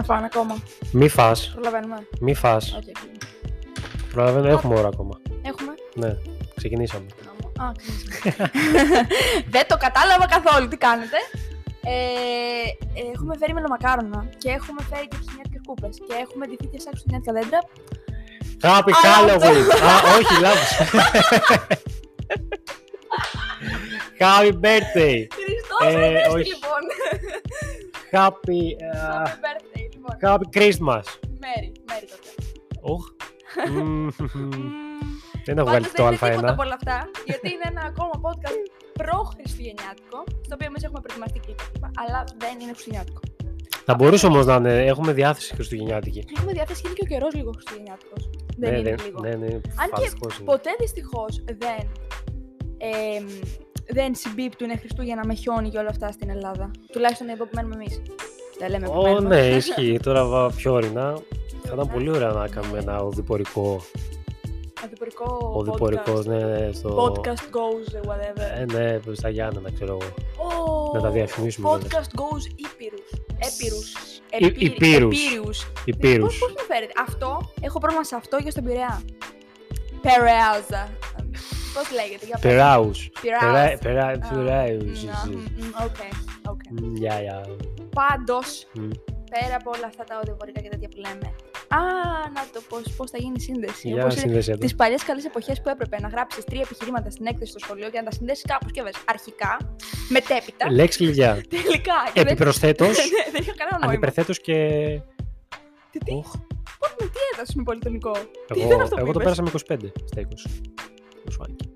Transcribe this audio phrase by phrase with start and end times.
[0.00, 0.56] Να φάνε ακόμα.
[0.92, 2.06] Μη φας, Προλαβαίνουμε.
[2.20, 2.72] μη φας.
[2.74, 3.18] Οκ, κλείνει.
[4.12, 5.20] Προλαβαίνω, έχουμε ώρα ακόμα.
[5.42, 6.16] Έχουμε; Ναι,
[6.56, 7.06] ξεκινήσαμε.
[7.62, 8.50] Α, ξεκινήσαμε.
[9.54, 10.68] Δεν το κατάλαβα καθόλου.
[10.68, 11.16] Τι κάνετε.
[11.84, 16.80] Ε, ε, έχουμε φέρει μελομακάρονα και έχουμε φέρει και χριστουγεννιάτικες κούπες και έχουμε ντυθεί και
[16.80, 17.60] σαν χριστουγεννιάτικα δέντρα.
[18.62, 19.66] Happy Α, Halloween!
[19.90, 20.70] Α, όχι, λάθος.
[24.18, 25.18] Happy birthday!
[25.38, 26.48] Χριστός Ε, Ανέστη, όχι.
[26.54, 26.82] λοιπόν.
[28.12, 28.64] Happy, Happy
[28.96, 29.59] uh, birthday, λοιπόν.
[30.22, 31.04] Happy Christmas!
[31.44, 32.30] Μέρι, μέρι τότε.
[32.80, 33.04] Οχ.
[33.70, 34.08] Μμμ,
[35.44, 36.52] Δεν έχω Πάντως βάλει το δεν είναι τίποτα Α1.
[36.52, 38.60] από όλα αυτά, γιατί είναι ένα ακόμα podcast
[38.92, 43.20] προ-χριστουγεννιάτικο, στο οποίο εμείς έχουμε προετοιμαστεί και λοιπά, αλλά δεν είναι χριστουγεννιάτικο.
[43.84, 46.24] Θα μπορούσε όμως να είναι, έχουμε διάθεση χριστουγεννιάτικη.
[46.36, 48.30] Έχουμε διάθεση, είναι και ο καιρός λίγο χριστουγεννιάτικος.
[48.56, 49.20] Δεν ναι, είναι ναι, λίγο.
[49.20, 50.44] ναι, ναι, Αν και φανταστικός είναι.
[50.44, 51.82] Ποτέ δυστυχώς δεν.
[52.78, 53.26] εμ,
[53.92, 56.70] δεν συμπίπτουν Χριστούγεννα με χιόνι και όλα αυτά στην Ελλάδα.
[56.92, 58.02] Τουλάχιστον εδώ που μένουμε εμείς.
[58.60, 59.28] Δεν λέμε που Ω, μένουμε.
[59.40, 59.98] ναι, ισχύει.
[60.02, 61.14] Τώρα βα- πιο ορεινά.
[61.62, 63.80] Θα ήταν πολύ ωραία να κάνουμε ένα οδηπορικό.
[64.84, 66.24] Οδηπορικό Οδηπορικό, podcast.
[66.24, 67.12] ναι, ναι, στο.
[67.14, 68.58] Podcast goes whatever.
[68.60, 70.10] Ε, ναι, στα Γιάννενα, ξέρω εγώ.
[70.48, 71.88] Ω, να τα διαφημίσουμε, βέβαια.
[71.90, 73.10] Podcast goes Ήπειρους.
[73.38, 73.92] Έπειρους.
[74.38, 75.18] Ι- Υπήρους.
[75.24, 75.66] Επίριους.
[75.84, 76.24] Υπήρου.
[76.24, 79.02] Πώς, πώς μου φέρετε; Αυτό, έχω πρόβλημα σε αυτό και στον Πειραιά.
[80.02, 80.88] Περαιάζα.
[81.74, 82.50] Πώς λέγεται, για πες.
[82.50, 82.90] Περάου.
[83.20, 83.78] Πειραίας.
[83.78, 84.18] Περάου.
[84.44, 85.96] Να, μ, μ, Οκ,
[86.72, 86.96] οκ.
[86.98, 87.40] Γεια, γεια.
[87.94, 88.80] Πάντως, Μ.
[89.30, 91.26] πέρα από όλα αυτά τα οδηπορικά και τέτοια που λέμε.
[91.68, 91.80] Α,
[92.36, 93.88] να το πώς, πώς θα γίνει η σύνδεση.
[93.88, 94.60] Για Όπως είναι σύνδεση εδώ.
[94.60, 97.98] τις παλιές καλές εποχές που έπρεπε να γράψεις τρία επιχειρήματα στην έκθεση στο σχολείο και
[97.98, 99.56] να τα συνδέσεις κάπως και βες αρχικά,
[100.08, 101.32] μετέπειτα, Λέξη κλειδιά.
[101.54, 101.94] τελικά.
[102.14, 102.88] και δεν- Επιπροσθέτως.
[103.14, 103.92] Ναι, δεν είχε κανένα νόημα.
[103.92, 104.56] Αντιπερθέτω και.
[105.90, 106.30] Τι, τι, Οχ,
[106.78, 108.12] πώς με τι έδωσες με πολυτονικό;
[108.52, 110.24] τι Εγώ, ήταν αυτό που εγώ το είπες; πέρασα με 25 στα 20.
[111.24, 111.72] Το σουάκι.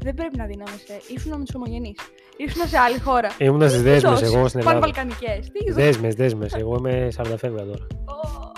[0.00, 1.00] Δεν πρέπει να δίναμεσαι.
[1.16, 1.94] Ήσουν με του ομογενεί.
[2.36, 3.30] Ήσουν σε άλλη χώρα.
[3.38, 4.78] Ήμουνα στις δέσμες εγώ στην Ελλάδα.
[4.80, 5.50] Πανβαλκανικές.
[5.52, 6.52] Τι είδος; Δέσμες, δέσμες.
[6.54, 7.86] Εγώ είμαι 40 φεύγα τώρα.
[8.04, 8.52] Ω.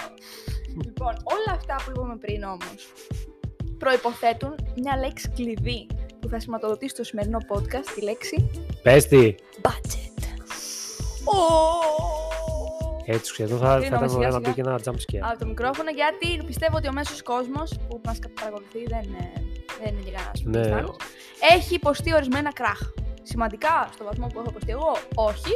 [0.85, 2.93] Λοιπόν, όλα αυτά που είπαμε πριν όμως
[3.79, 5.87] προποθέτουν μια λέξη κλειδί
[6.21, 8.51] που θα σηματοδοτήσει το σημερινό podcast τη λέξη
[8.83, 9.35] Πες τι.
[9.63, 10.23] budget.
[11.25, 11.37] Ω.
[13.05, 15.31] Έτσι σχεδόν θα, θα Κλείνουμε ήταν ωραία να σιγά μπει και ένα jump scare.
[15.31, 19.33] Από το μικρόφωνο γιατί πιστεύω ότι ο μέσος κόσμος που μας παρακολουθεί δεν, ε,
[19.83, 20.61] δεν είναι και κανένας Ναι.
[20.61, 20.97] πιστάνος,
[21.59, 22.81] έχει υποστεί ορισμένα κράχ.
[23.29, 25.53] Σημαντικά στο βαθμό που έχω υποστεί εγώ, όχι.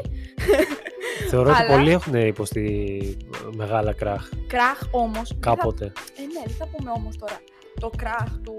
[1.31, 3.17] Θεωρώ ότι αλλά- πολλοί έχουν υποστεί
[3.57, 5.29] μεγάλα κράχ Κράχ όμως...
[5.29, 5.85] δεν θα- κάποτε.
[5.85, 7.39] Ε, ναι, δεν θα πούμε όμως τώρα
[7.81, 8.57] το κράχ του...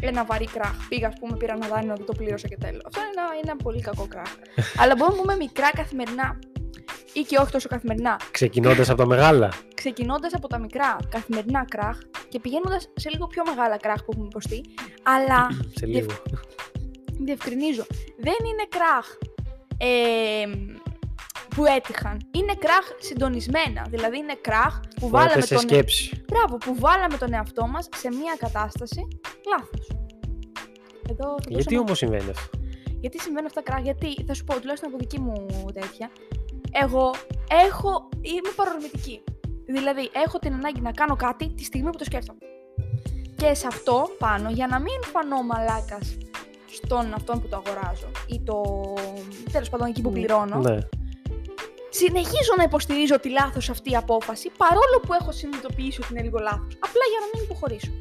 [0.00, 0.88] Ένα βαρύ κράχ.
[0.88, 2.82] Πήγα, ας πούμε, πήρα ένα δάνειο, δεν το πλήρωσα και τέλος.
[2.86, 4.30] Αυτό είναι ένα, είναι ένα πολύ κακό κράχ.
[4.80, 6.38] Αλλά μπορούμε να πούμε μικρά καθημερινά
[7.12, 8.16] ή και όχι τόσο καθημερινά.
[8.30, 9.48] Ξεκινώντας από τα μεγάλα.
[9.74, 11.98] ξεκινώντας από τα μικρά καθημερινά κράχ
[12.28, 14.60] και πηγαίνοντας σε λίγο πιο μεγάλα κράχ που έχουμε υποστεί,
[15.02, 16.10] αλλά Σε λίγο.
[17.24, 17.84] Διευκρινίζω,
[18.18, 19.06] δεν είναι κράχ
[19.76, 20.44] ε,
[21.54, 22.16] που έτυχαν.
[22.34, 23.86] Είναι κράχ συντονισμένα.
[23.90, 26.24] Δηλαδή είναι κράχ που Βάλαμε βάλαμε σε τον, σκέψη.
[26.28, 29.08] Μπράβο, που βάλαμε τον εαυτό μας σε μια κατάσταση
[29.46, 29.86] λάθος.
[31.10, 32.58] Εδώ θα Γιατί δώσω ένα- όμως συμβαίνει αυτό;
[33.00, 36.10] γιατί συμβαίνουν αυτά κράχ, γιατί θα σου πω τουλάχιστον από δική μου τέτοια.
[36.82, 37.14] Εγώ
[37.66, 39.22] έχω, είμαι παρορμητική.
[39.66, 42.38] Δηλαδή, έχω την ανάγκη να κάνω κάτι τη στιγμή που το σκέφτομαι.
[43.36, 46.16] Και σε αυτό πάνω, για να μην φανώ μαλάκας
[46.72, 48.62] στον αυτόν που το αγοράζω ή το.
[49.52, 50.78] τέλος πάντων εκεί που πληρώνω, Ναι.
[51.90, 56.72] συνεχίζω να υποστηρίζω τη λάθος αυτή απόφαση παρόλο που έχω συνειδητοποιήσει ότι είναι λίγο λάθος.
[56.78, 57.92] Απλά για να μην υποχωρήσω.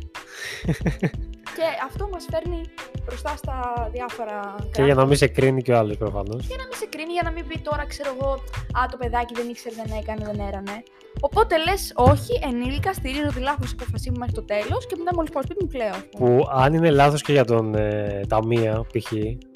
[1.56, 2.62] και αυτό μας φέρνει
[3.06, 6.46] μπροστά στα διάφορα Και για να μην σε κρίνει και ο άλλος προφανώς.
[6.46, 8.32] για να μην σε κρίνει, για να μην πει τώρα, ξέρω εγώ,
[8.80, 10.84] Α, το παιδάκι δεν ήξερε, δεν έκανε, δεν έρανε.
[11.20, 15.32] Οπότε λες, Όχι, ενήλικα, στηρίζω τη λάθος απόφασή μου μέχρι το τέλος και μετά μόλις
[15.32, 15.90] πάω σπίτι μου κλαίω.
[15.90, 16.30] ας πούμε.
[16.38, 19.12] Που αν είναι λάθος και για τον ε, ταμεία, π.χ.,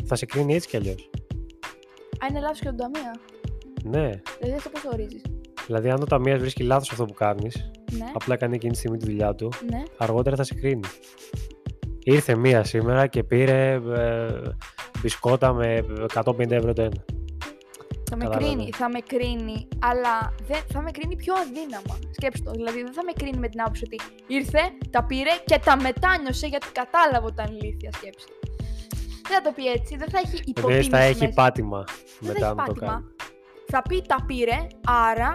[0.06, 1.10] θα σε κρίνει έτσι κι αλλιώς.
[2.24, 3.16] Α, είναι λάθος και τον ταμεία.
[3.84, 4.10] Ναι.
[4.40, 5.22] Δηλαδή αυτό πώς το ορίζεις;
[5.66, 8.98] Δηλαδή, αν ο ταμείας βρίσκει λάθος αυτό που κάνεις, Ναι, απλά κάνει εκείνη τη στιγμή
[8.98, 9.84] τη δουλειά του, ναι.
[9.98, 10.88] αργότερα θα σε κρίνει.
[12.08, 14.28] Ήρθε μία σήμερα και πήρε ε,
[15.02, 15.86] μπισκότα με
[16.24, 17.04] 150 ευρώ το ένα.
[18.10, 18.54] Θα με Κατάλαβα.
[18.54, 22.00] κρίνει, θα με κρίνει, αλλά δεν, θα με κρίνει πιο αδύναμα.
[22.12, 22.52] Σκέψτε το.
[22.52, 24.60] Δηλαδή δεν θα με κρίνει με την άποψη ότι ήρθε,
[24.90, 28.28] τα πήρε και τα μετάνιωσε γιατί κατάλαβε ότι ήταν ηλίθια σκέψη.
[29.28, 31.34] Δεν θα το πει έτσι, δεν θα έχει Δεν υποτίμηση θα έχει μέσα.
[31.42, 31.84] πάτημα
[32.20, 32.88] Δεν μετά έχει να το πάτημα.
[32.92, 33.06] κάνει.
[33.68, 34.58] Θα πει τα πήρε,
[35.10, 35.34] άρα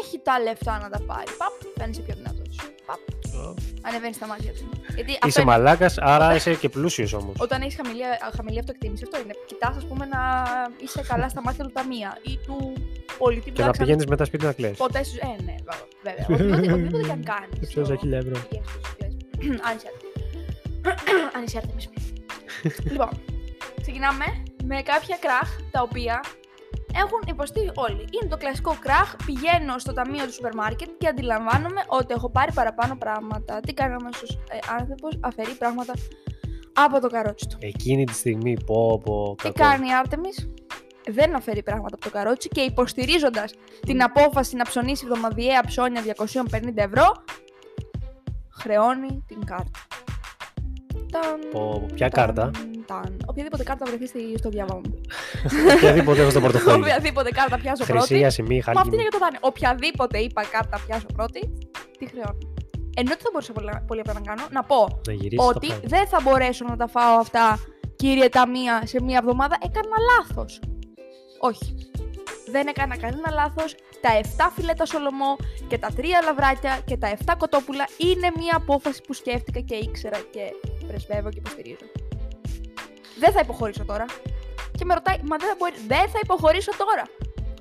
[0.00, 1.30] έχει τα λεφτά να τα πάρει.
[1.40, 2.56] Παπ, φαίνεσαι πιο δυνατός.
[2.86, 2.98] Παπ,
[3.82, 4.68] ανεβαίνεις στα μάτια του.
[4.94, 5.50] Γιατί αυτό Είσαι είναι.
[5.50, 7.34] μαλάκας, άρα είσαι και πλούσιος όμως.
[7.38, 8.02] Όταν έχεις χαμηλή,
[8.36, 9.32] χαμηλή αυτοεκτίμηση, αυτό είναι.
[9.46, 10.20] Κοιτάς, ας πούμε, να
[10.82, 12.72] είσαι καλά στα μάτια του ταμεία ή του
[13.18, 14.76] πολιτή που Και να θα πηγαίνεις μετά σπίτι να κλαις.
[14.76, 15.16] Ποτέ σου.
[15.20, 15.54] Ε, ναι,
[16.02, 16.26] βέβαια.
[16.28, 17.68] Οτιδήποτε, οτιδήποτε και αν κάνεις.
[17.70, 18.36] Ψώσα χίλια ευρώ.
[19.68, 19.90] Αν είσαι
[21.36, 21.88] Αν είσαι άρτεμις.
[22.92, 23.08] Λοιπόν,
[23.80, 24.24] ξεκινάμε
[24.64, 26.20] με κάποια κράχ τα οποία
[27.02, 28.04] έχουν υποστεί όλοι.
[28.14, 29.16] Είναι το κλασικό κράχ.
[29.26, 33.60] Πηγαίνω στο ταμείο του σούπερ μάρκετ και αντιλαμβάνομαι ότι έχω πάρει παραπάνω πράγματα.
[33.60, 35.94] Τι κάνει ο μέσο ε, άνθρωπος, αφαιρεί πράγματα
[36.72, 37.56] από το καρότσι του.
[37.60, 39.70] Εκείνη τη στιγμή, πω, πω, Τι κακό.
[39.70, 40.48] κάνει η Άρτεμις,
[41.10, 43.52] δεν αφαιρεί πράγματα από το καρότσι και υποστηρίζοντας
[43.86, 47.12] την απόφαση να ψωνίσει εβδομαδιαία ψώνια 250 ευρώ,
[48.50, 49.80] χρεώνει την κάρτα.
[51.12, 52.52] Ταν, Πω, ποια ταν,
[52.88, 53.16] κάρτα; ταν.
[53.26, 55.00] Οποιαδήποτε κάρτα βρεθεί στη- στο διάβα μου.
[55.76, 56.76] Οποιαδήποτε έχω στο πορτοφόλι.
[56.82, 58.24] Οποιαδήποτε κάρτα πιάσω Χρυσή, πρώτη.
[58.24, 59.02] ασημή, Μα αυτή είναι χάλκινη.
[59.02, 59.38] για το δάνειο.
[59.42, 61.40] Οποιαδήποτε είπα κάρτα πιάσω πρώτη,
[61.98, 62.38] τη χρεώνω.
[63.00, 65.68] Ενώ τι θα μπορούσα πολύ, πολύ απλά να κάνω, να πω Να γυρίσεις το ότι
[65.68, 65.80] χάλι.
[65.86, 67.58] δεν θα μπορέσω να τα φάω αυτά,
[67.96, 69.56] κύριε Ταμία, σε μία εβδομάδα.
[69.66, 70.60] Έκανα λάθος.
[71.40, 71.74] Όχι.
[72.50, 73.74] Δεν έκανα κανένα λάθος.
[74.00, 75.36] Τα 7 φιλέτα σολομό
[75.68, 80.18] και τα 3 λαβράκια και τα 7 κοτόπουλα είναι μία απόφαση που σκέφτηκα και ήξερα
[80.30, 80.42] και
[80.86, 81.86] πρεσβεύω και υποστηρίζω.
[83.18, 84.04] Δεν θα υποχωρήσω τώρα.
[84.78, 85.74] Και με ρωτάει, μα δεν θα, μπορεί...
[85.86, 87.02] δεν θα υποχωρήσω τώρα.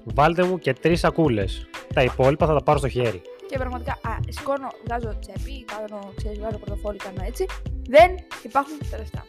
[0.04, 1.70] Βάλτε μου και τρεις σακούλες.
[1.94, 3.22] Τα υπόλοιπα θα τα πάρω στο χέρι.
[3.50, 7.46] Και πραγματικά, α, σηκώνω, βγάζω τσέπη, κάνω, ξέρεις, βγάζω πορτοφόλι, κάνω έτσι.
[7.90, 9.26] Δεν υπάρχουν τα λεφτά.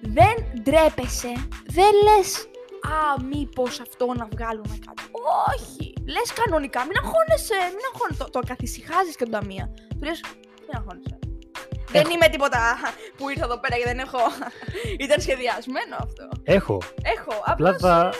[0.00, 1.32] Δεν ντρέπεσαι,
[1.66, 2.48] δεν λες
[2.84, 5.02] «Α, μήπως αυτό να βγάλουμε κάτι».
[5.50, 5.92] Όχι!
[6.06, 8.24] Λες κανονικά, μην αγχώνεσαι, μην αγχώνεσαι.
[8.24, 9.70] Το, το καθησυχάζεις και τον ταμεία.
[9.98, 10.20] Του λες,
[10.66, 11.18] μην αγχώνεσαι.
[11.98, 12.60] Δεν είμαι τίποτα
[13.16, 14.18] που ήρθα εδώ πέρα και δεν έχω...
[15.04, 16.24] Ήταν σχεδιασμένο αυτό.
[16.42, 16.78] Έχω.
[17.14, 18.16] Έχω, Απλά απλώς, θα- ε,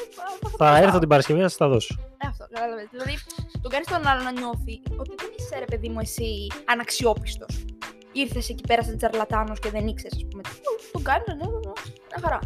[0.57, 1.95] θα, Θα έρθω την Παρασκευή να σας τα δώσω.
[2.23, 2.87] Ε, Αυτό, κατάλαβες.
[2.91, 3.15] Δηλαδή,
[3.63, 7.65] τον κάνεις τον άλλο να νιώθει ότι δεν είσαι ρε παιδί μου εσύ αναξιόπιστος.
[8.13, 10.43] Ήρθες εκεί πέρα σαν τσαρλατάνος και δεν ήξερες, ας πούμε.
[10.43, 10.51] Τι,
[10.93, 11.73] Τον κάνεις, ναι, ναι, ναι.
[12.11, 12.39] Μια χαρά.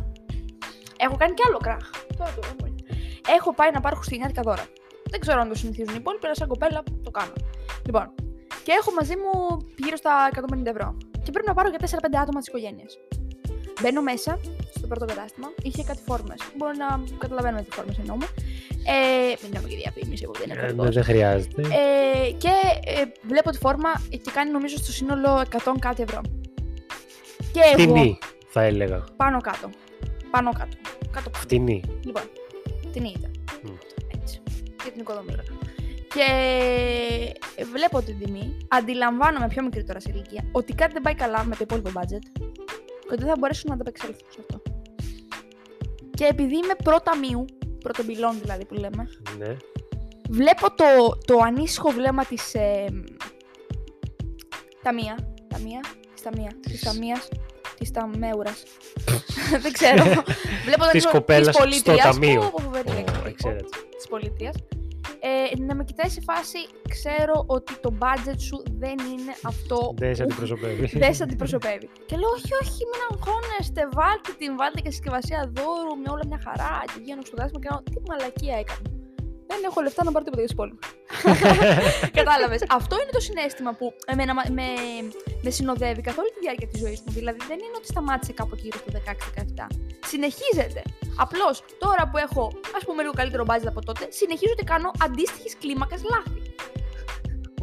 [1.04, 1.84] Έχω κάνει κι άλλο κράχ.
[2.18, 2.74] Τώρα το δεν
[3.36, 4.64] Έχω πάει να πάρω χριστουγεννιάτικα δώρα.
[5.10, 7.32] Δεν ξέρω αν το συνηθίζουν οι υπόλοιποι, αλλά σαν κοπέλα το κάνω.
[7.86, 8.14] Λοιπόν,
[8.64, 9.32] και έχω μαζί μου
[9.76, 10.96] γύρω στα 150 ευρώ.
[11.28, 12.98] Και πρέπει να πάρω για 4-5 άτομα της οικογένειας.
[13.80, 14.40] Μπαίνω μέσα
[14.76, 16.38] στο πρώτο κατάστημα, είχε κάτι φόρμες.
[16.56, 16.88] Μπορεί να
[17.18, 18.26] καταλαβαίνουμε τι φόρμες εννοούμε.
[18.94, 20.94] Ε, μην κάνουμε και διαφήμιση, εγώ δεν Ε, είναι ναι, ακριβώς.
[20.94, 21.62] δεν χρειάζεται.
[21.62, 22.52] Ε, και
[22.84, 26.20] ε, βλέπω τη φόρμα και κάνει νομίζω στο σύνολο 100 κάτι ευρώ.
[27.52, 29.04] Και εγώ Φτηνή, θα έλεγα.
[29.16, 29.70] πάνω κάτω.
[30.30, 30.76] Πάνω κάτω.
[31.10, 31.82] Κάτω από Φτηνή.
[32.04, 32.22] Λοιπόν,
[32.92, 33.30] την ήταν.
[33.62, 33.70] Μμ.
[34.20, 34.40] Έτσι.
[34.82, 35.34] Για την οικοδομή.
[36.18, 41.44] Και βλέπω την τιμή, αντιλαμβάνομαι πιο μικρή τώρα σε ηλικία, ότι κάτι δεν πάει καλά
[41.44, 42.22] με το υπόλοιπο budget
[43.00, 44.62] και ότι δεν θα μπορέσω να ανταπεξέλθω σε αυτό.
[46.10, 47.44] Και επειδή είμαι προταμείου,
[47.78, 49.56] πρωτομπυλών δηλαδή που λέμε, Ναι.
[50.28, 50.84] βλέπω το,
[51.26, 52.84] το ανήσυχο βλέμμα της ε,
[54.82, 55.80] Ταμία, Ταμία,
[56.14, 57.28] της Ταμία, της Ταμίας,
[57.78, 58.62] της Ταμέουρας.
[59.62, 60.02] Δεν ξέρω.
[60.04, 60.22] βλέπω
[60.64, 62.00] το Της ανήσυχο κοπέλας στο πολίτριας.
[62.02, 62.40] ταμείο.
[62.40, 62.70] Πω,
[64.10, 64.18] πω,
[65.22, 65.58] φοβερή λέξη.
[65.58, 65.58] Ω, Ξέρετε.
[65.58, 65.58] της πολίτριας.
[65.58, 70.14] Ε, να με κοιτάει σε φάση, ξέρω ότι το budget σου δεν είναι αυτό Δεν
[70.14, 70.98] σε που αντιπροσωπεύει.
[70.98, 71.88] δεν σε αντιπροσωπεύει.
[72.06, 76.40] και λέω, όχι, όχι, μην αγχώνεστε, βάλτε την, βάλτε και συσκευασία δώρου με όλα μια
[76.44, 76.84] χαρά.
[76.86, 78.88] Και βγαίνω στο δάσμα και λέω, τι μαλακία έκανα.
[79.50, 80.86] Δεν έχω λεφτά να πάρω τίποτα για του υπόλοιπου.
[82.20, 82.60] Κατάλαβες.
[82.78, 84.66] Αυτό είναι το συνέστημα που εμένα, μα- με,
[85.42, 87.12] με συνοδεύει καθ' όλη τη διάρκεια της ζωής μου.
[87.18, 88.90] Δηλαδή δεν είναι ότι σταμάτησε κάπου γύρω στο
[89.66, 89.66] 16-17.
[90.06, 90.82] Συνεχίζεται.
[91.24, 92.42] Απλώς τώρα που έχω,
[92.76, 96.40] ας πούμε, λίγο καλύτερο budget από τότε, συνεχίζω και κάνω αντίστοιχης κλίμακας λάθη.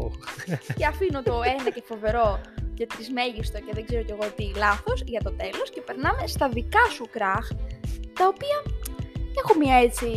[0.04, 0.08] Ω.
[0.78, 2.42] και αφήνω το ένα και φοβερό
[2.74, 6.50] και τρισμέγιστο και δεν ξέρω κι εγώ τι λάθος για το τέλος και περνάμε στα
[6.50, 7.48] δικά σου κράχ,
[8.20, 8.58] τα οποία
[9.44, 10.08] έχω μια έτσι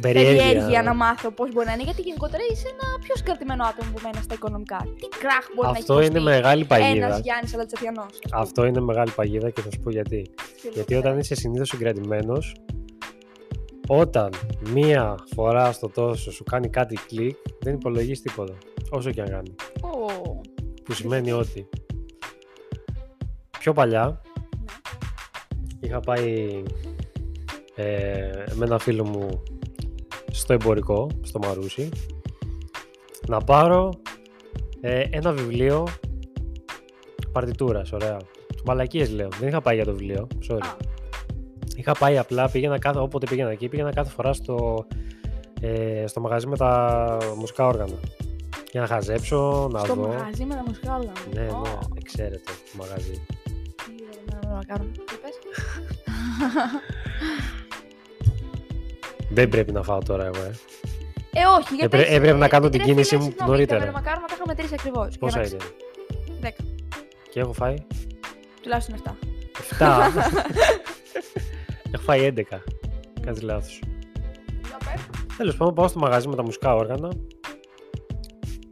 [0.00, 0.44] Περιέργεια.
[0.44, 4.00] περιέργεια να μάθω πώς μπορεί να είναι, γιατί γενικότερα είσαι ένα πιο συγκρατημένο άτομο που
[4.02, 4.80] μένει στα οικονομικά.
[5.00, 7.18] Τι κράχ μπορεί Αυτό να έχει είναι υποστεί μεγάλη ένας παγίδα.
[7.18, 8.06] Γιάννης Αλατσατιανό.
[8.32, 10.30] Αυτό είναι μεγάλη παγίδα και θα σου πω γιατί.
[10.72, 12.54] Γιατί όταν είσαι συνήθως συγκρατημένος,
[13.88, 14.30] όταν
[14.72, 18.54] μία φορά στο τόσο σου κάνει κάτι κλικ, δεν υπολογίζεις τίποτα.
[18.90, 19.54] Όσο και αν κάνει.
[20.84, 21.68] Που σημαίνει ότι
[23.58, 24.20] πιο παλιά
[25.80, 26.62] είχα πάει
[27.74, 29.42] ε, με ένα φίλο μου
[30.30, 31.88] στο εμπορικό, στο Μαρούσι,
[33.28, 33.92] να πάρω
[34.80, 35.86] ε, ένα βιβλίο
[37.32, 38.16] παρτιτούρας, ωραία.
[38.64, 40.58] Μαλακίες λέω, δεν είχα πάει για το βιβλίο, sorry.
[40.62, 40.76] Α.
[41.76, 44.86] Είχα πάει απλά, πήγαινα κάθε, όποτε πήγαινα εκεί, πήγαινα κάθε φορά στο,
[45.60, 47.94] ε, στο μαγαζί με τα μουσικά όργανα.
[48.70, 50.06] Για να χαζέψω, να Στο δω.
[50.08, 51.12] μαγαζί με τα μουσικά όλα.
[51.34, 53.24] Ναι, ναι, Ω, εξαίρετο το μαγαζί.
[53.76, 53.92] τι
[54.46, 54.62] ωραία,
[59.34, 60.50] Δεν πρέπει να φάω τώρα εγώ, ε.
[61.34, 61.96] Ε, όχι, γιατί.
[61.96, 63.78] Έπρε- έπρεπε να κάνω την ρε κίνησή φίλε, μου συγγνώμη, νωρίτερα.
[63.78, 65.18] Τα μελομακάρονα τα είχα μετρήσει ακριβώς.
[65.18, 65.56] Πόσα είναι;
[66.42, 66.48] 10.
[67.30, 67.74] Και έχω φάει;
[68.62, 69.10] Τουλάχιστον 7.
[69.78, 69.86] 7.
[71.92, 72.42] έχω φάει 11.
[73.20, 73.82] Κάτι λάθος.
[75.36, 77.08] Τέλος πάντων, πάω στο μαγαζί με τα μουσικά όργανα.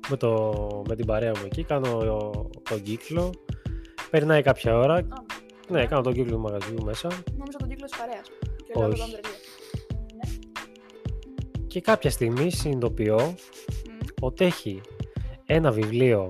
[0.08, 2.00] Με, το, με την παρέα μου εκεί, κάνω
[2.62, 3.30] τον κύκλο.
[4.10, 5.06] Περνάει κάποια ώρα.
[5.68, 7.08] Ναι, κάνω τον κύκλο του μαγαζιού μέσα.
[7.36, 8.26] Νόμιζα τον κύκλο της παρέας.
[8.64, 9.20] Και Όχι.
[11.74, 11.80] Λέω τον τρελή.
[11.80, 13.34] Και κάποια στιγμή συνειδητοποιώ
[14.20, 14.80] ότι έχει
[15.46, 16.28] ένα βιβλίο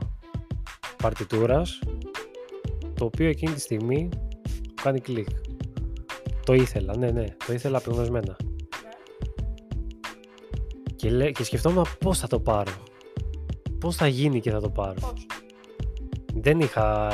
[1.02, 1.78] παρτιτούρας
[2.94, 4.08] το οποίο εκείνη τη στιγμή
[4.82, 5.28] κάνει κλικ.
[6.44, 8.36] Το ήθελα, ναι, ναι, το ήθελα απεγνωσμένα.
[10.96, 12.72] Και, λέ, και σκεφτόμουν πώς θα το πάρω.
[13.80, 14.94] Πώς θα γίνει και θα το πάρω.
[15.00, 15.26] Πώς;
[16.34, 17.08] Δεν είχα...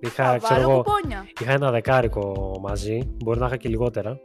[0.00, 1.28] Είχα, Θα ξέρω βάλω εγώ, κουπόνια.
[1.40, 4.20] είχα ένα δεκάρικο μαζί, μπορεί να είχα και λιγότερα.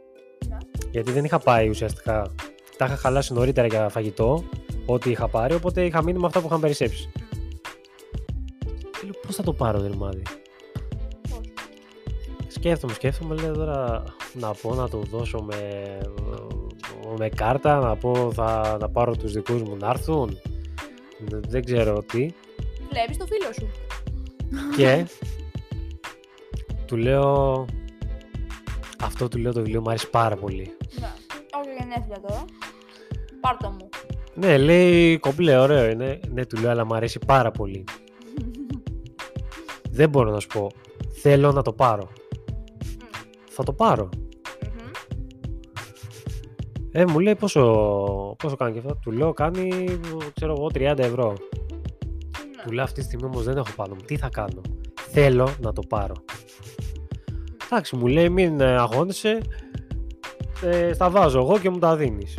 [0.48, 0.56] Ναι.
[0.90, 2.34] Γιατί δεν είχα πάει ουσιαστικά.
[2.78, 4.44] Τα είχα χαλάσει νωρίτερα για φαγητό,
[4.86, 7.10] ό,τι είχα πάρει, οπότε είχα μείνει με αυτά που είχαν περισσέψει.
[8.90, 10.22] Και λέω, πώς θα το πάρω, δεν ρημάδι.
[11.30, 11.40] Πώς.
[12.48, 15.98] Σκέφτομαι, σκέφτομαι, λέω τώρα να πω να το δώσω με,
[17.18, 20.38] με κάρτα, να πω θα να πάρω τους δικούς μου να έρθουν.
[21.48, 22.28] Δεν ξέρω τι.
[22.90, 23.68] Βλέπεις το φίλο σου.
[24.76, 25.06] Και
[26.86, 27.64] του λέω.
[29.02, 30.76] Αυτό του λέω το βιβλίο μου αρέσει πάρα πολύ.
[31.00, 31.12] Ναι.
[31.60, 32.44] Όχι γενέθλια τώρα.
[33.40, 33.88] Πάρτο μου.
[34.34, 36.20] Ναι, λέει κομπλέ, ωραίο είναι.
[36.32, 37.84] Ναι, του λέω, αλλά μου αρέσει πάρα πολύ.
[39.98, 40.70] Δεν μπορώ να σου πω.
[41.20, 42.08] Θέλω να το πάρω.
[43.48, 44.08] Θα το πάρω.
[44.62, 44.90] Μμμ.
[46.92, 47.62] Ε, μου λέει πόσο,
[48.38, 48.98] πόσο κάνει και αυτό.
[49.02, 49.84] Του λέω κάνει,
[50.34, 51.28] ξέρω εγώ, 30 ευρώ.
[51.28, 52.62] Ναι.
[52.64, 54.00] Του λέω αυτή τη στιγμή όμως δεν έχω πάνω μου.
[54.06, 54.60] Τι θα κάνω;
[55.10, 56.14] Θέλω να το πάρω.
[57.64, 59.40] Εντάξει, μου λέει μην ε, αγχώνεσαι.
[60.62, 62.36] Ε, στα βάζω εγώ και μου τα δίνεις.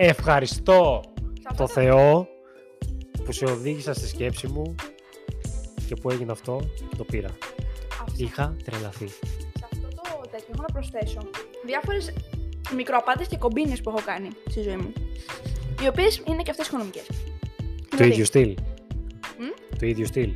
[0.00, 2.28] Ευχαριστώ Σε αυτό το το- Θεό
[3.24, 4.74] που σε οδήγησα στη σκέψη μου
[5.86, 7.28] και που έγινε αυτό και το πήρα.
[8.02, 9.08] αυτό- Είχα τρελαθεί.
[9.08, 9.18] Σε
[9.72, 11.20] αυτό το τέτοιο έχω να προσθέσω
[11.66, 12.12] διάφορες
[12.74, 14.92] μικροαπάτε και κομπίνες που έχω κάνει στη ζωή μου.
[15.82, 17.06] Οι οποίες είναι και αυτές οικονομικές.
[17.96, 18.56] Το ίδιο στυλ.
[19.38, 20.30] Μμ; Το ίδιο στυλ.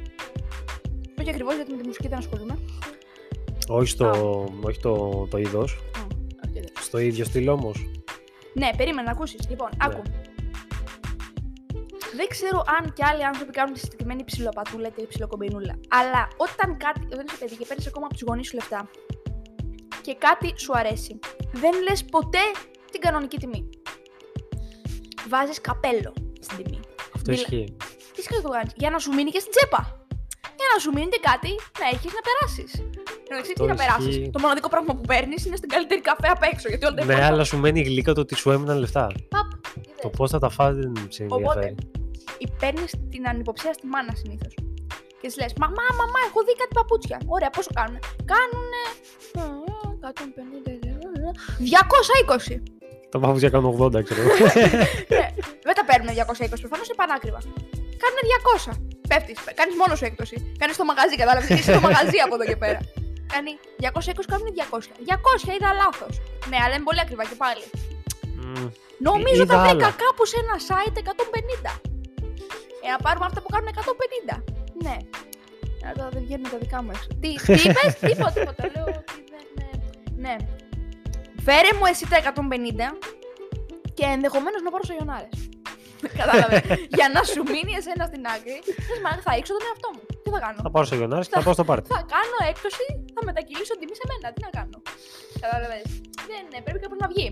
[1.20, 2.58] Όχι ακριβώς γιατί με τη μουσική δεν ασχολούμαι.
[3.68, 4.10] Όχι, στο,
[4.62, 5.72] όχι το, το είδος.
[5.72, 6.00] Α,
[6.44, 6.64] όχι, δεν.
[6.80, 7.86] Στο ίδιο στυλ όμως.
[8.54, 9.48] Ναι, περίμενα να ακούσεις.
[9.48, 9.84] Λοιπόν, Ναι.
[9.86, 10.02] άκου.
[12.14, 15.74] Δεν ξέρω αν και άλλοι άνθρωποι κάνουν τη συγκεκριμένη ψιλοπατούλα και ψιλοκομπινούλα.
[15.88, 17.00] Αλλά όταν κάτι.
[17.12, 18.90] Όταν είσαι παιδί και παίρνεις ακόμα από τους γονείς σου λεφτά
[20.02, 21.18] και κάτι σου αρέσει,
[21.52, 22.38] δεν λες ποτέ
[22.90, 23.68] την κανονική τιμή.
[25.28, 26.80] Βάζεις καπέλο στην τιμή.
[27.14, 27.76] Αυτό Μιλά- ισχύει.
[28.14, 30.06] Φυσικά το κάνεις; Για να σου μείνει και στην τσέπα.
[30.58, 31.48] Για να σου μείνει και κάτι
[31.80, 32.70] να έχεις να περάσεις.
[33.34, 34.06] Εντάξει, τι Αυτό να περάσεις.
[34.16, 34.30] ισχύει.
[34.32, 36.68] Το μοναδικό πράγμα που παίρνεις είναι στην καλύτερη καφέ απ' έξω.
[36.68, 39.06] Γιατί όλα τα Ναι, υπόλοιπα- αλλά σου μένει γλύκα το ότι σου έμειναν λεφτά.
[39.34, 40.10] Παπ, Το είδες.
[40.16, 41.74] πώς θα τα φας δεν σε Οπότε, ενδιαφέρει.
[42.60, 44.54] παίρνεις την ανυποψία στη μάνα συνήθως.
[45.20, 47.18] Και της λες: Μαμά, μαμά, έχω δει κάτι παπούτσια.
[47.36, 47.98] Ωραία, πόσο κάνουν.
[48.32, 48.82] Κάνουνε;
[49.40, 49.44] ε,
[50.00, 50.70] 150
[51.14, 51.30] ευρώ,
[51.72, 52.62] 220.
[53.12, 54.20] Τα παπούτσια κάνουν 80, ξέρω.
[54.22, 54.32] εγώ.
[55.16, 55.26] Ναι,
[55.68, 57.40] δεν τα παίρνουν 220, προφανώς είναι πανάκριβα.
[58.02, 58.72] Κάνουν 200.
[59.10, 60.36] Πέφτεις, κάνεις μόνος σου έκπτωση.
[60.60, 61.48] Κάνεις το μαγαζί, κατάλαβες.
[61.58, 62.78] Είσαι το μαγαζί από εδώ και πέρα.
[63.32, 64.78] Κάνει 220, κάνουν 200.
[65.46, 66.14] 200 είδα λάθος.
[66.50, 67.64] Ναι, αλλά είναι πολύ ακριβά και πάλι.
[68.40, 68.68] Μμμ.
[69.10, 69.96] Νομίζω Είδα τα βρήκα άλλα.
[70.04, 71.80] κάπου σε ένα site 150.
[72.84, 74.42] Ε, να πάρουμε αυτά που κάνουν 150.
[74.84, 74.96] Ναι.
[75.84, 77.08] Αλλά τώρα δεν βγαίνουν τα δικά μου έξω.
[77.20, 78.62] Τι, τι είπες, τίποτα, τίποτα.
[78.74, 79.44] Λέω ότι δεν...
[79.56, 79.70] Ναι.
[80.28, 80.36] ναι.
[81.46, 82.96] Φέρε μου εσύ τα 150
[83.94, 85.36] και ενδεχομένως να πάρω σαγιονάρες.
[86.18, 86.62] Κατάλαβες.
[86.98, 90.02] Για να σου μείνει εσένα στην άκρη, λες, «Μα θα ρίξω τον εαυτό μου.
[90.32, 91.86] Τι θα κάνω; Θα πάρω σε γιονάρι και θα πάω στο πάρτι.
[91.96, 92.84] Θα κάνω έκπτωση,
[93.16, 94.26] θα μετακυλήσω τιμή σε μένα.
[94.34, 94.76] Τι να κάνω;
[95.44, 95.86] Κατάλαβες.
[96.30, 97.26] Δεν, ναι, πρέπει κάπως να βγει.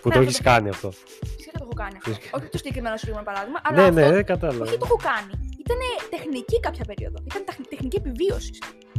[0.00, 0.88] Που Ναι, το αυτό έχεις το- κάνει αυτό.
[1.36, 2.08] Φυσικά το έχω κάνει αυτό.
[2.10, 2.28] Φυσικά.
[2.36, 4.64] Όχι το συγκεκριμένο συγκεκριμένο παράδειγμα, αλλά Ναι, αυτό ναι, κατάλαβα.
[4.66, 5.32] όχι το έχω κάνει.
[5.62, 5.80] Ήταν
[6.14, 7.18] τεχνική κάποια περίοδο.
[7.30, 8.58] Ήταν ταχ- τεχνική επιβίωσης.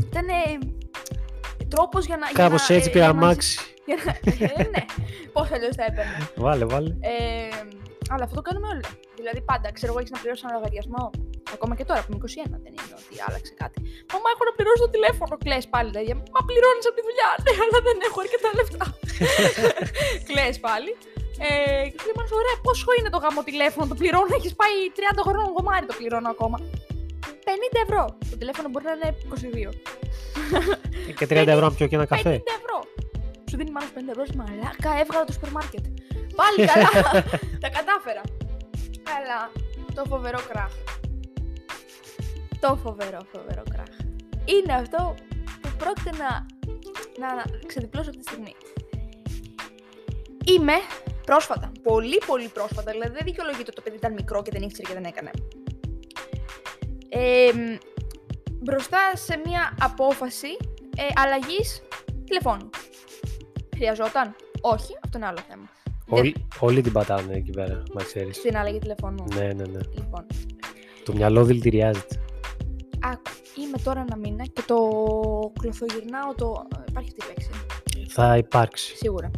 [0.10, 0.28] Ήταν
[1.74, 2.26] τρόπος για να.
[2.30, 3.54] για Κάπως να- έτσι ε, πήρα για να- αμάξι.
[3.90, 4.16] για να-
[4.62, 4.84] ε, ναι.
[5.34, 6.18] Πώς αλλιώς θα έπαιρνε.
[6.36, 6.90] Βάλε, βάλε.
[6.90, 7.14] Ε,
[8.12, 8.84] αλλά αυτό το κάνουμε όλοι.
[9.16, 11.12] Δηλαδή πάντα, ξέρω εγώ, έχεις να πληρώσεις ένα λογαριασμό.
[11.56, 13.78] Ακόμα και τώρα που είμαι 21, δεν είναι ότι άλλαξε κάτι.
[14.14, 15.34] Μαμά, έχω να πληρώσω το τηλέφωνο.
[15.46, 16.12] Κλε πάλι, δηλαδή.
[16.36, 17.30] Μα πληρώνεις από τη δουλειά.
[17.46, 18.86] Ναι, αλλά δεν έχω αρκετά λεφτά.
[20.28, 20.92] Κλε πάλι.
[21.48, 21.50] Ε,
[22.06, 25.48] και του λέω, ωραία, πόσο είναι το γάμο τηλέφωνο, το πληρώνω, έχεις πάει 30 χρόνων
[25.56, 26.58] γομάρι, το πληρώνω ακόμα.
[27.48, 28.04] 50 ευρώ.
[28.32, 29.10] Το τηλέφωνο μπορεί να είναι
[29.70, 29.72] 22.
[31.18, 32.34] Και 30 ευρώ να πιω και ένα 50 καφέ.
[32.60, 32.78] ευρώ.
[33.50, 35.86] Σου δίνει μάλλον 50 ευρώ, είσαι μαλάκα, έβγαλα το σούπερ μάρκετ.
[36.40, 36.92] Πάλι καλά,
[37.64, 38.24] τα κατάφερα.
[39.16, 39.38] Αλλά
[39.98, 40.72] το φοβερό κράχ.
[42.60, 43.88] Το φοβερό, φοβερό κράχ.
[44.46, 45.16] Είναι αυτό
[45.62, 46.46] που πρόκειται να,
[47.20, 48.56] να ξεδιπλώσω αυτή τη στιγμή.
[50.46, 50.74] Είμαι
[51.26, 54.88] πρόσφατα, πολύ πολύ πρόσφατα, δηλαδή δεν δικαιολογείται ότι το παιδί ήταν μικρό και δεν ήξερε
[54.88, 55.32] και δεν έκανε.
[57.10, 57.78] Ε, μ,
[58.62, 60.58] μπροστά σε μια απόφαση
[60.98, 61.82] ε, αλλαγής
[62.26, 62.70] τηλεφώνου.
[63.76, 65.70] Χρειαζόταν; Όχι, αυτό είναι άλλο θέμα.
[66.10, 68.36] Όλοι, όλοι την πατάνε εκεί πέρα, να ξέρεις.
[68.36, 69.26] Στην αλλαγή τηλεφώνου.
[69.36, 69.80] Ναι, ναι, ναι.
[69.94, 70.26] Λοιπόν,
[71.06, 72.25] Το μυαλό δηλητηριάζεται.
[73.12, 74.78] Άκου, είμαι τώρα ένα μήνα και το
[75.60, 76.68] κλωθογυρνάω το...
[76.90, 77.50] Υπάρχει αυτή η λέξη.
[78.08, 78.96] Θα υπάρξει.
[78.96, 79.32] Σίγουρα.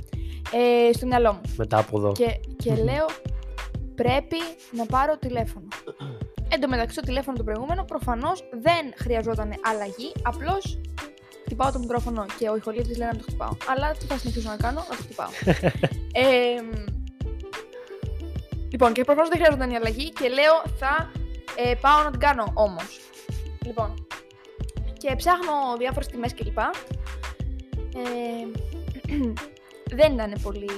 [0.52, 1.42] Ε, στο μυαλό μου.
[1.58, 2.12] Μετά από εδώ.
[2.12, 3.06] Και, και λέω,
[3.96, 4.38] πρέπει
[4.72, 5.68] να πάρω τηλέφωνο.
[6.54, 10.12] Εν τω μεταξύ, το τηλέφωνο το προηγούμενο προφανώς δεν χρειαζόταν αλλαγή.
[10.24, 10.80] Απλώς
[11.46, 13.52] χτυπάω το μικρόφωνο και ο ηχολήπτης λέει να το χτυπάω.
[13.68, 15.30] Αλλά τι θα συνεχίσω να κάνω, να το χτυπάω.
[16.24, 16.62] ε,
[18.72, 21.12] λοιπόν, και προφανώς δεν χρειαζόταν η αλλαγή και λέω θα
[21.56, 23.00] ε, πάω να την κάνω όμως.
[23.68, 24.08] Λοιπόν,
[24.98, 26.58] και ψάχνω διάφορες τιμές κλπ.
[26.58, 26.64] Ε,
[30.00, 30.70] δεν ήταν πολύ.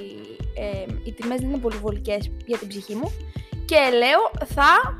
[0.55, 3.11] Ε, οι τιμές δεν είναι πολύ βολικές για την ψυχή μου.
[3.65, 4.99] Και λέω θα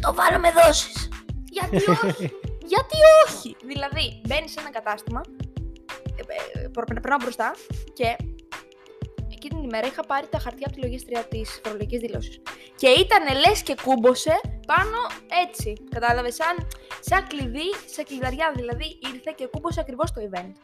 [0.00, 1.08] το βάλω με δόσεις.
[1.50, 2.32] Γιατί όχι;
[2.72, 2.96] Γιατί
[3.26, 5.20] όχι; Δηλαδή, μπαίνεις σε ένα κατάστημα,
[6.54, 6.68] ε, ε,
[7.00, 7.54] περνάω μπροστά
[7.92, 8.16] και
[9.64, 12.42] εκείνη την ημέρα είχα πάρει τα χαρτιά από τη λογίστρια της φορολογικής δήλωση.
[12.80, 14.34] Και ήταν λες και κούμποσε
[14.72, 14.98] πάνω
[15.44, 15.68] έτσι.
[15.94, 16.54] Κατάλαβες, σαν,
[17.08, 20.54] σαν κλειδί, σε κλειδαριά δηλαδή ήρθε και κούμποσε ακριβώς το event.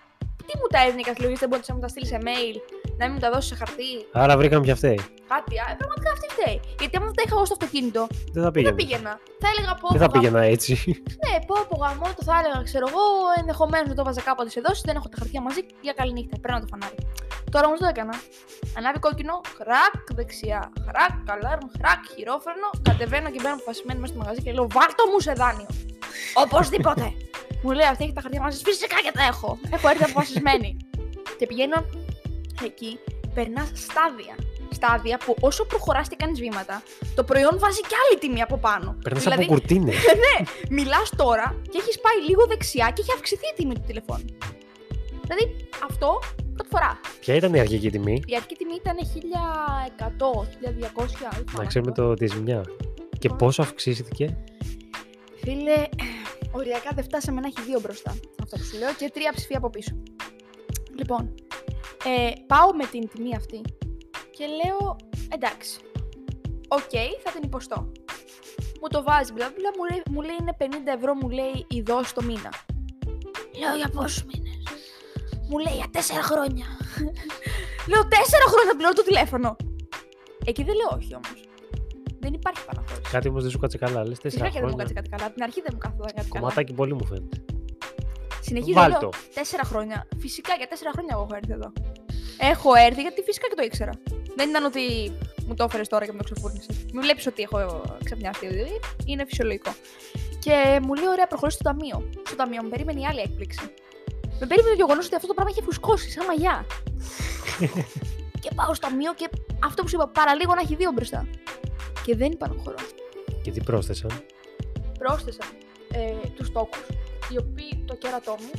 [0.47, 2.57] Τι μου τα έδινες η καθηγήτρια, δεν μπορούσε να μου τα στείλεις σε mail,
[2.99, 3.93] να μην μου τα δώσεις σε χαρτί;
[4.23, 5.01] Άρα βρήκαμε πια φταίει.
[5.33, 6.59] Κάτι, α, πραγματικά αυτή φταίει.
[6.81, 8.03] Γιατί άμα δεν τα είχα εγώ στο αυτοκίνητο,
[8.35, 8.75] δεν θα πήγαινα.
[8.75, 9.13] Δεν πήγαινα.
[9.43, 9.87] Θα έλεγα πω.
[9.95, 10.73] Δεν θα πήγαινα έτσι.
[11.23, 13.05] Ναι, πω από γαμό το θα έλεγα, ξέρω εγώ,
[13.41, 16.37] ενδεχομένως να το βάζα κάποτε σε δόση, δεν έχω τα χαρτιά μαζί για καλή νύχτα.
[16.43, 17.01] Παίρνω το φανάρι.
[17.51, 18.17] Τώρα όμως δεν το έκανα.
[18.79, 22.69] Ανάβει κόκκινο, χρακ δεξιά, χρακ, καλάρμ, χρακ, χειρόφρενο.
[22.83, 25.71] Κατεβαίνω και μπαίνω αποφασισμένη μέσα στο μαγαζί και λέω Βάλτο μου σε δάνειο.
[26.35, 27.07] Οπωσδήποτε.
[27.63, 28.63] Μου λέει αυτή έχει τα χαρτιά μαζί.
[28.65, 29.59] Φυσικά και τα έχω.
[29.73, 30.77] Έχω έρθει αποφασισμένη.
[31.39, 31.85] και πηγαίνω
[32.65, 32.99] εκεί,
[33.35, 34.35] περνάς στάδια.
[34.73, 36.83] Στάδια που όσο προχωράς και κάνεις βήματα,
[37.15, 38.97] το προϊόν βάζει και άλλη τιμή από πάνω.
[39.03, 39.95] Περνάς δηλαδή, από κουρτίνες.
[40.25, 40.37] ναι,
[40.71, 44.25] μιλάς τώρα και έχεις πάει λίγο δεξιά και έχει αυξηθεί η τιμή του τηλεφώνου.
[45.23, 46.19] Δηλαδή αυτό
[46.63, 47.01] πρώτη φορά.
[47.21, 48.97] Ποια ήταν η αρχική τιμή; Η αρχική τιμή ήταν
[49.97, 50.47] 1100,
[51.37, 51.59] 1200.
[51.59, 52.65] Να ξέρουμε το τη ζημιά.
[53.19, 54.37] Και πόσο αυξήθηκε;
[55.37, 55.85] Φίλε,
[56.59, 58.11] οριακά δεν φτάσαμε να έχει δύο μπροστά.
[58.43, 59.97] Αυτό που σου λέω και τρία ψηφία από πίσω.
[60.99, 61.35] Λοιπόν,
[62.05, 63.61] ε, πάω με την τιμή αυτή
[64.31, 64.97] και λέω
[65.35, 65.81] εντάξει.
[66.69, 66.91] Οκ,
[67.25, 67.93] θα την υποστώ.
[68.81, 71.81] Μου το βάζει, μπλα, μπλα, μου, λέει, μου λέει είναι 50 ευρώ, μου λέει η
[71.81, 72.53] δόση το μήνα.
[73.61, 74.50] Λέω για πόσους μήνες;
[75.51, 75.99] Μου λέει για 4
[76.31, 76.67] χρόνια.
[77.91, 79.57] λέω 4 χρόνια πλέον το τηλέφωνο.
[80.45, 81.39] Εκεί δεν λέω όχι όμως.
[82.21, 83.11] Δεν υπάρχει παραχώρηση.
[83.11, 84.01] Κάτι όμως δεν σου κάτσε καλά.
[84.09, 84.55] Λες 4 Φυσικά χρόνια.
[84.55, 85.31] και δεν μου κάτσε κάτι καλά.
[85.31, 86.29] την αρχή δεν μου κάθεται κάτι καλά.
[86.41, 87.37] Κομματάκι πολύ μου φαίνεται.
[88.41, 88.99] Συνεχίζω Βάλτο.
[89.01, 90.09] λέω 4 χρόνια.
[90.19, 91.73] Φυσικά για 4 χρόνια εγώ έχω έρθει εδώ.
[92.53, 93.93] Έχω έρθει γιατί φυσικά και το ήξερα.
[94.37, 94.83] Δεν ήταν ότι
[95.47, 96.77] μου το έφερες τώρα και μου το ξεφούρνησες.
[96.93, 98.47] Μην βλέπεις ότι έχω ξαφνιαστεί.
[98.47, 98.75] Δηλαδή
[99.07, 99.71] είναι φυσιολογικό.
[100.45, 102.09] Και μου λέει: Ωραία, προχωρήσει στο ταμείο.
[102.27, 103.61] Στο ταμείο μου περίμενε η άλλη έκπληξη.
[104.41, 106.67] Με περίμενε το γεγονός ότι αυτό το πράγμα είχε φουσκώσει, σαν μαγιά.
[108.43, 109.29] και πάω στο ταμείο και
[109.65, 111.27] αυτό που σου είπα, παραλίγο να έχει δύο μπροστά.
[112.05, 112.81] Και δεν χώρο.
[113.43, 114.11] Και τι πρόσθεσαν.
[114.99, 115.49] Πρόσθεσαν
[115.93, 116.87] ε, τους τόκους,
[117.31, 118.51] οι οποίοι το κέρατό μου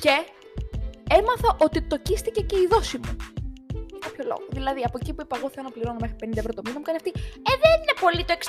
[0.00, 0.14] και
[1.18, 3.16] έμαθα ότι το κίστηκε και η δόση μου.
[3.90, 4.44] Για κάποιο λόγο.
[4.56, 6.86] Δηλαδή, από εκεί που είπα εγώ θέλω να πληρώνω μέχρι 50 ευρώ το μήνα, μου
[6.88, 7.12] κάνει αυτή.
[7.48, 8.40] Ε, δεν είναι πολύ το 63.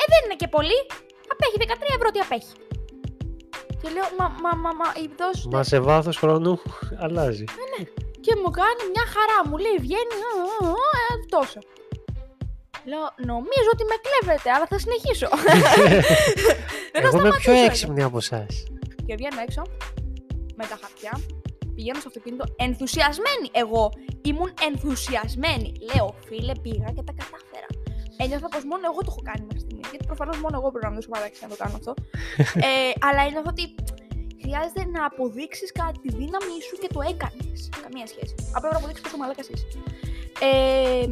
[0.00, 0.78] Ε, δεν είναι και πολύ.
[1.32, 2.54] Απέχει 13 ευρώ, τι απέχει.
[3.82, 5.48] Και λέω, μα, μα, μα, μα η δόση.
[5.50, 6.62] Μα σε βάθος χρόνου
[7.04, 7.44] αλλάζει.
[7.58, 7.82] Ναι, ναι.
[8.24, 9.38] Και μου κάνει μια χαρά.
[9.48, 10.16] Μου λέει, βγαίνει.
[11.10, 11.58] Ε, τόσο.
[12.90, 15.28] Λέω, νομίζω ότι με κλέβετε, αλλά θα συνεχίσω.
[17.04, 18.64] Εγώ είμαι πιο έξυπνη από εσάς.
[19.06, 19.62] Και βγαίνω έξω
[20.58, 21.12] με τα χαρτιά.
[21.74, 23.46] Πηγαίνω στο αυτοκίνητο ενθουσιασμένη.
[23.52, 23.92] Εγώ
[24.22, 25.72] ήμουν ενθουσιασμένη.
[25.88, 27.68] Λέω, φίλε, πήγα και τα κατάφερα.
[28.16, 29.71] Ένιωθα πως μόνο εγώ το έχω κάνει μέχρι στιγμή.
[29.92, 31.92] Γιατί προφανώς μόνο εγώ πρέπει να δώσω παράξει να το κάνω αυτό.
[32.68, 33.64] ε, αλλά ένιωθα ότι
[34.42, 37.58] χρειάζεται να αποδείξεις κάτι τη δύναμή σου και το έκανες.
[37.84, 38.34] Καμία σχέση.
[38.56, 39.66] Απλά πρέπει να αποδείξεις πόσο μαλάκα είσαι.
[40.48, 41.06] Ε,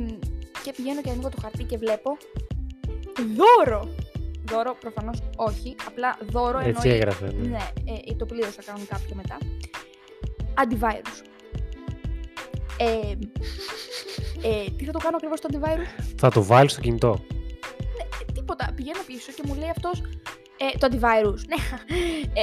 [0.64, 2.10] και πηγαίνω και ανοίγω το χαρτί και βλέπω
[3.38, 3.82] δώρο.
[4.50, 5.76] Δώρο, προφανώς όχι.
[5.86, 6.72] Απλά δώρο εννοεί.
[6.76, 7.26] Έτσι έγραφε.
[7.32, 9.36] Ναι, ναι ε, το πλήρωσα κάνουν κάποιο μετά.
[10.62, 11.16] Antivirus.
[12.76, 13.12] Ε,
[14.48, 17.24] ε, τι θα το κάνω ακριβώς στο antivirus; Θα το βάλεις στο κινητό.
[18.80, 19.02] Ναι, τίποτα.
[19.02, 19.96] Πηγαίνω πίσω και μου λέει αυτός
[20.64, 21.40] ε, το antivirus.
[21.52, 21.60] Ναι.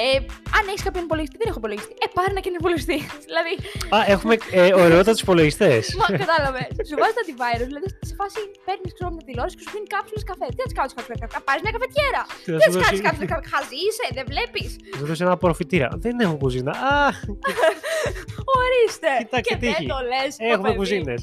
[0.02, 0.15] Ε,
[0.58, 1.93] αν έχεις κάποιον υπολογιστή, δεν έχω υπολογιστή.
[2.04, 2.97] Ε, πάρε ένα κοινό υπολογιστή.
[3.30, 3.54] δηλαδή.
[3.95, 5.82] Α, έχουμε ε, ωραιότατους υπολογιστές.
[6.02, 6.69] Μα κατάλαβες.
[6.88, 10.23] σου βάζεις το antivirus, δηλαδή σε φάση παίρνεις ξέρω με τηλεόραση και σου δίνει κάψουλες
[10.30, 10.47] καφέ.
[10.54, 11.38] Τι θα τις κάνεις κάψουλε καφέ.
[11.47, 12.21] Πάρεις μια καφετιέρα.
[12.45, 13.43] Τι θα τις κάνεις κάψουλες καφέ.
[13.54, 14.69] Χαζή είσαι, δεν βλέπεις.
[14.97, 15.89] Σου δώσει ένα προφητήρα.
[16.04, 16.73] Δεν έχω κουζίνα.
[16.91, 16.97] Α,
[18.60, 19.12] Ορίστε.
[19.23, 20.32] Κοίτα, και δεν το λες.
[20.54, 21.21] Έχουμε κουζίνες.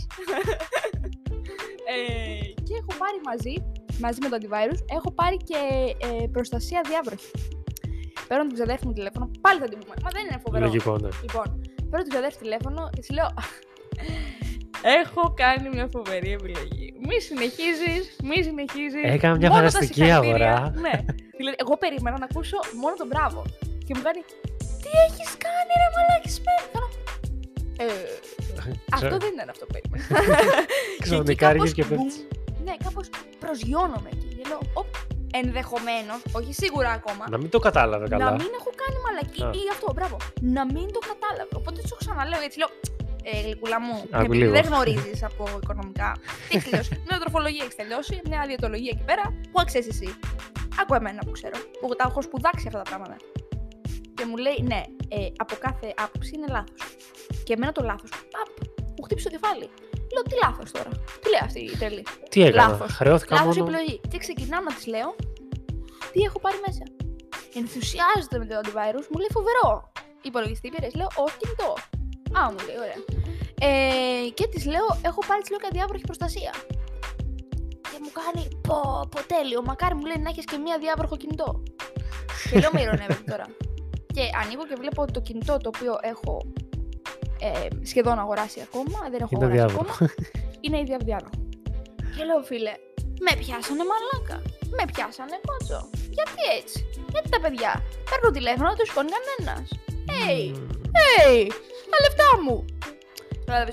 [1.92, 1.96] ε,
[2.66, 3.54] και έχω πάρει μαζί
[4.00, 5.60] μαζί με το antivirus, έχω πάρει και
[6.06, 7.30] ε, προστασία διάβροχη.
[8.28, 9.94] Παίρνω την ξαδέρφη μου τηλέφωνο, πάλι θα την πούμε.
[10.02, 10.64] Μα δεν είναι φοβερό.
[10.64, 11.08] Λογικό, ναι.
[11.26, 11.46] Λοιπόν,
[11.90, 13.30] παίρνω την ξαδέρφη τηλέφωνο και της λέω.
[15.02, 16.94] Έχω κάνει μια φοβερή επιλογή.
[17.06, 19.02] Μη συνεχίζεις, μη συνεχίζεις.
[19.02, 20.72] Έκανα μια φανταστική αγορά.
[20.74, 20.94] Ναι.
[21.38, 23.42] δηλαδή, εγώ περίμενα να ακούσω μόνο τον μπράβο.
[23.86, 24.20] Και μου κάνει,
[24.82, 26.64] Τι έχεις κάνει, ρε μαλάκι σπέρι.
[27.76, 27.84] Ε,
[28.96, 30.04] αυτό δεν ήταν αυτό που περίμενα.
[31.00, 32.26] Ξαφνικά άργησε και πέφτεις.
[32.64, 33.06] Ναι, κάπως
[33.38, 34.28] προσγειώνομαι εκεί.
[34.36, 34.60] Και λέω,
[35.42, 37.24] ενδεχομένως, όχι σίγουρα ακόμα.
[37.30, 38.24] Να μην το κατάλαβε καλά.
[38.24, 40.16] Να μην έχω κάνει μαλακή ή αυτό, μπράβο.
[40.40, 41.52] Να μην το κατάλαβε.
[41.60, 42.70] Οπότε σου ξαναλέω έτσι λέω.
[43.26, 46.16] Ε, γλυκούλα μου, επειδή δεν γνωρίζεις από οικονομικά.
[46.48, 46.94] Τι έχει τελειώσει.
[47.08, 49.24] Μια τροφολογία έχει τελειώσει, μια διατολογία εκεί πέρα.
[49.52, 50.08] Πού ξέρει εσύ;
[50.80, 51.56] Άκου εμένα που ξέρω.
[51.80, 53.16] Που τα έχω σπουδάξει αυτά τα πράγματα.
[54.14, 56.82] Και μου λέει, ναι, ε, από κάθε άποψη είναι λάθος.
[57.44, 58.10] Και εμένα το λάθος.
[58.96, 59.68] Μου χτύπησε το κεφάλι.
[60.12, 60.90] Λέω, τι λάθος τώρα.
[61.20, 62.02] Τι λέει αυτή η τρελή.
[62.28, 62.68] Τι έκανα.
[62.68, 62.92] Λάθος.
[62.92, 63.68] Χρεώθηκα λάθος μόνο.
[63.68, 64.00] επιλογή.
[64.10, 65.08] Και ξεκινάω να της λέω,
[66.12, 66.84] τι έχω πάρει μέσα;
[67.60, 69.92] Ενθουσιάζεται με το antivirus, μου λέει φοβερό.
[70.22, 71.70] Υπολογιστή πήρε, λέω, όχι κινητό.
[72.38, 73.00] Α, μου λέει, ωραία.
[73.66, 76.52] Ε, και της λέω, έχω πάρει της λέω και διάβροχη προστασία.
[77.90, 78.78] Και μου κάνει, πω,
[79.12, 79.62] πω, τέλειο.
[79.62, 81.62] Μακάρι μου λέει να έχεις και μία διάβροχο κινητό.
[82.50, 83.46] και λέω, με ηρωνεύεται τώρα.
[84.16, 86.32] Και ανοίγω και βλέπω το κινητό το οποίο έχω
[87.40, 89.94] ε, σχεδόν αγοράσει ακόμα, δεν έχω είναι αγοράσει ακόμα.
[90.64, 91.38] είναι ήδη αδιάβροχο.
[92.16, 92.74] και λέω, φίλε,
[93.26, 94.36] με πιάσανε μαλάκα.
[94.78, 95.80] Με πιάσανε κότσο.
[96.16, 96.78] Γιατί έτσι;
[97.12, 97.72] Γιατί τα παιδιά
[98.08, 99.66] παίρνουν τηλέφωνο, δεν τους σηκώνει κανένας.
[100.12, 100.44] Hey,
[101.00, 101.40] hey,
[101.90, 102.56] τα λεφτά μου.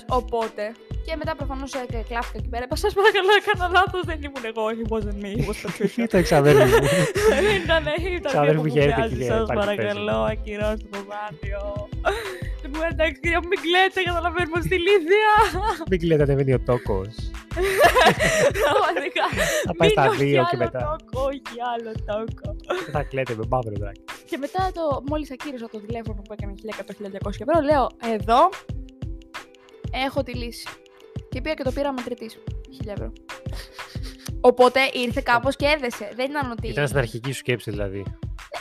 [0.08, 0.64] Οπότε
[1.06, 1.70] και μετά προφανώς
[2.08, 2.66] κλάφτηκα εκεί πέρα.
[2.72, 4.02] Σας παρακαλώ, έκανα λάθος.
[4.04, 5.32] Δεν ήμουν εγώ, όχι, wasn't me.
[5.48, 6.02] Was Patricia.
[6.08, 6.88] Ήταν ξαδέρφη μου.
[7.62, 7.84] Ήταν,
[8.16, 8.32] ήταν.
[8.32, 9.24] Ξαδέρφη μου χαίρεται.
[9.24, 11.88] Σας παρακαλώ, ακυρώστε το δάνειο.
[12.74, 15.32] Μου εντάξει, κυρία μου, μην κλαίτε, καταλαβαίνουμε στη Λίδια.
[15.90, 17.14] Μην κλαίτε, ανεβαίνει ο τόκος.
[18.62, 19.24] Πραγματικά.
[19.66, 20.96] Θα πάει στα δύο και μετά.
[21.28, 22.56] Όχι άλλο τόκο.
[22.92, 24.00] Θα κλαίτε με μαύρο δράκι.
[24.30, 26.54] Και μετά το, μόλις ακύρωσα το τηλέφωνο που έκανε
[27.28, 28.48] 1100-1200 ευρώ, λέω εδώ
[30.06, 30.68] έχω τη λύση.
[31.28, 32.38] Και πήγα και το πήρα μετρητής.
[32.84, 33.12] 1000 ευρώ.
[34.40, 36.12] Οπότε ήρθε κάπως και έδεσε.
[36.14, 36.68] Δεν ήταν ότι.
[36.68, 38.04] Ήταν στην αρχική σου σκέψη δηλαδή.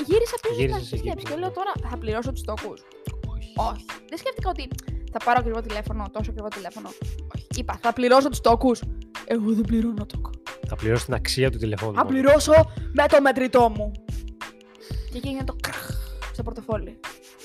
[0.06, 1.54] Γύρισα πίσω στην αρχική σκέψη και λέω ναι.
[1.54, 2.84] τώρα θα πληρώσω τους τόκους.
[3.56, 3.70] Όχι.
[3.74, 3.86] Όχι.
[4.10, 4.68] Δεν σκέφτηκα ότι
[5.12, 6.88] θα πάρω ακριβό τηλέφωνο, τόσο ακριβό τηλέφωνο.
[7.36, 7.48] Όχι.
[7.58, 8.82] Είπα θα πληρώσω τους τόκους.
[9.26, 10.30] Εγώ δεν πληρώνω τόκο.
[10.68, 11.94] Θα πληρώσω την αξία του τηλεφώνου.
[11.96, 12.54] Θα πληρώσω
[12.94, 13.92] με το μετρητό μου.
[15.12, 15.90] Και εκεί είναι το κραχ
[16.34, 17.00] στο πορτοφόλι.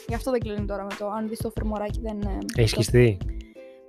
[0.08, 1.06] Γι' αυτό δεν κλείνει τώρα με το.
[1.08, 2.18] Αν δεις το φερμοράκι δεν.
[2.56, 3.18] Έχεις χυστεί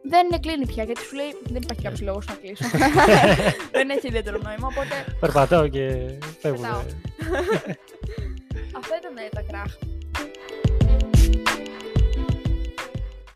[0.09, 2.63] δεν κλείνει πια γιατί σου λέει δεν υπάρχει κάποιος λόγος να κλείσω.
[3.77, 5.17] δεν έχει ιδιαίτερο νόημα, οπότε.
[5.19, 6.65] Περπατάω και φεύγω.
[8.77, 9.73] Αυτά ήταν τα κράχ.